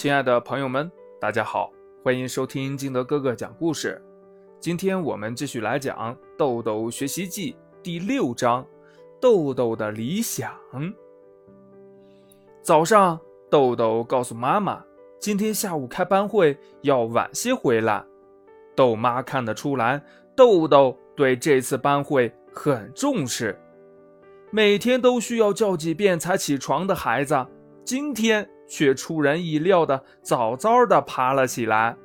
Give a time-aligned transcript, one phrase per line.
[0.00, 1.70] 亲爱的朋友们，大家好，
[2.02, 4.02] 欢迎收听金德哥哥讲故事。
[4.58, 8.64] 今天我们继续来讲《豆豆学习记》第六章
[9.20, 10.54] 《豆豆的理想》。
[12.62, 14.82] 早上，豆豆告诉妈妈，
[15.18, 18.02] 今天下午开班会要晚些回来。
[18.74, 20.02] 豆妈看得出来，
[20.34, 23.54] 豆豆对这次班会很重视。
[24.50, 27.46] 每天都需要叫几遍才起床的孩子，
[27.84, 31.96] 今天却出人意料的早早的爬了起来，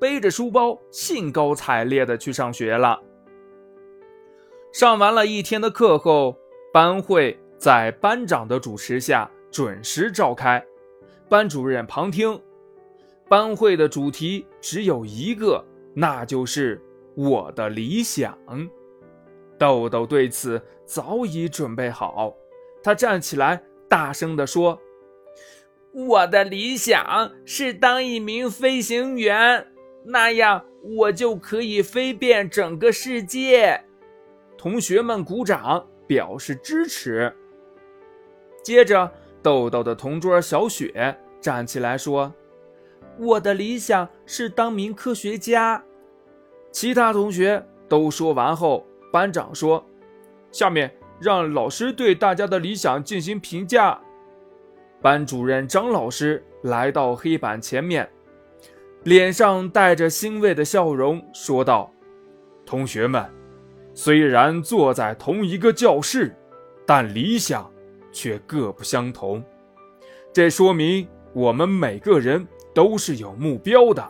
[0.00, 2.98] 背着书包，兴高采烈的去上学了。
[4.72, 6.36] 上完了一天的课后，
[6.72, 10.64] 班会在班长的主持下准时召开。
[11.28, 12.40] 班主任旁听，
[13.28, 15.62] 班会的主题只有一个，
[15.94, 16.80] 那就是
[17.14, 18.36] 我的理想。
[19.58, 22.34] 豆豆对此早已准备好，
[22.82, 24.78] 他站起来，大声地说
[25.94, 29.66] ：“我的理想是当一名飞行员，
[30.04, 33.80] 那样我就可以飞遍整个世界。”
[34.58, 37.32] 同学们鼓掌表示支持。
[38.62, 42.34] 接着，豆豆的同桌小雪站起来说
[43.18, 45.84] ：“我的理想是当名科学家。”
[46.72, 48.86] 其他同学都说完后。
[49.12, 49.86] 班长说
[50.50, 54.00] ：“下面让老师对大家的理想进行评价。”
[55.04, 58.08] 班主任张老师来到黑板前面，
[59.02, 61.92] 脸上带着欣慰的笑容，说道
[62.64, 63.22] ：“同学们，
[63.92, 66.34] 虽然坐在同一个教室，
[66.86, 67.70] 但理想
[68.10, 69.44] 却各不相同。
[70.32, 74.02] 这说明我们每个人都是有目标的。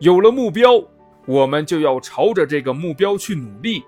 [0.00, 0.72] 有了目标，
[1.24, 3.84] 我们就要朝着这个目标去努力。”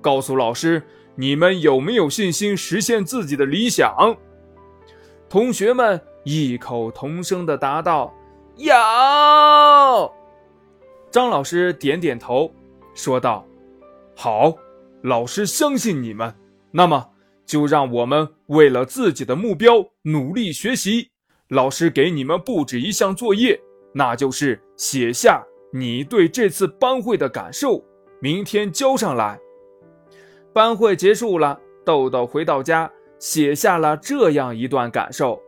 [0.00, 0.82] 告诉老师，
[1.14, 4.16] 你们有没有信心实现自己的理想？
[5.34, 8.14] 同学们异口同声的答道
[8.54, 8.72] ：“有。”
[11.10, 12.48] 张老师点点头，
[12.94, 13.44] 说道
[14.14, 14.54] ：“好，
[15.02, 16.32] 老师相信你们。
[16.70, 17.04] 那么，
[17.44, 21.10] 就让我们为了自己的目标努力学习。
[21.48, 23.60] 老师给你们布置一项作业，
[23.92, 27.84] 那就是写下你对这次班会的感受，
[28.20, 29.36] 明天交上来。”
[30.54, 32.88] 班会结束了，豆豆回到家，
[33.18, 35.40] 写下了这样一段感受：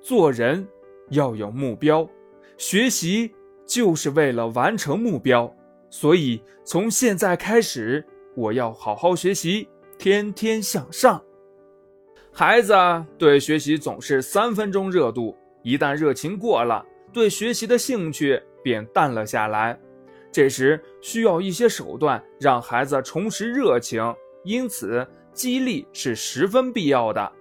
[0.00, 0.66] 做人
[1.10, 2.08] 要有目标，
[2.56, 3.32] 学习
[3.66, 5.52] 就是为了完成目标。
[5.90, 8.04] 所以从现在开始，
[8.36, 9.68] 我要好好学习，
[9.98, 11.22] 天天向上。
[12.32, 12.72] 孩子
[13.18, 19.78] 对学习总是三分钟热度，一旦热情过了，对学习的兴趣便淡了下来。
[20.30, 24.00] 这时需要一些手段让孩子重拾热情，
[24.44, 27.32] 因此激励是十分必要的。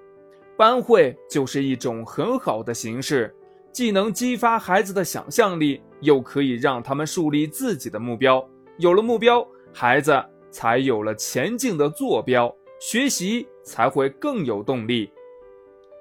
[0.57, 3.33] 班会就是一种很好的形式，
[3.71, 8.45] 既能激发孩子的想象力，又可以让他们树立自己的目标。
[8.77, 15.11] 有了目标，孩子才有了前进的坐标，学习才会更有动力。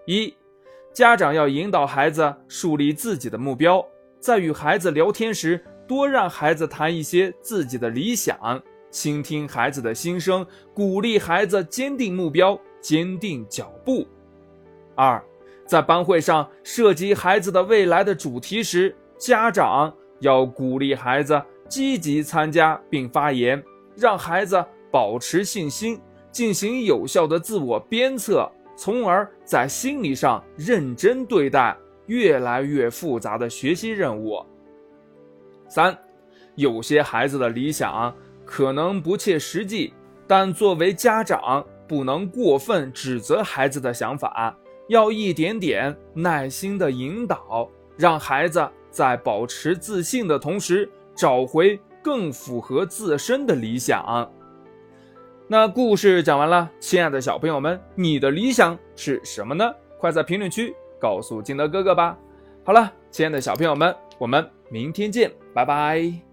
[0.06, 0.34] 一，
[0.92, 3.84] 家长要引导孩子树立自己的目标，
[4.20, 5.64] 在与孩子聊天时。
[5.88, 14.06] 多让孩子谈一些自己的理想，倾听孩子的心声，鼓励孩子坚定目标、坚定脚步。
[14.94, 15.22] 二，
[15.66, 23.62] 在班会上涉及孩子的未来的主题时，家长要鼓励孩子积极参加并发言，
[23.94, 26.00] 让孩子保持信心，
[26.32, 31.76] 进行有效的自我鞭策，从而在心理上认真对待
[32.06, 34.44] 越来越复杂的学习任务。
[35.68, 35.96] 三，
[36.54, 38.12] 有些孩子的理想
[38.50, 39.92] 可能不切实际，
[40.26, 44.56] 但作为家长不能过分指责孩子的想法，
[44.88, 54.32] 要一点点耐心的引导，让孩子在保持自信的同时，找回更符合自身的理想。
[55.46, 59.70] 那故事讲完了，亲爱的小朋友们，你的理想是什么呢？
[59.98, 62.16] 快在评论区告诉金德哥哥吧。
[62.64, 64.48] 好了，亲爱的小朋友们，我们。
[64.70, 66.27] 明天见，拜拜。